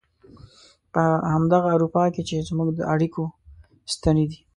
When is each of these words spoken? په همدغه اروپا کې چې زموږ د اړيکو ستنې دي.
په 0.93 1.03
همدغه 1.33 1.67
اروپا 1.75 2.03
کې 2.13 2.21
چې 2.29 2.35
زموږ 2.49 2.69
د 2.75 2.79
اړيکو 2.93 3.23
ستنې 3.93 4.25
دي. 4.31 4.39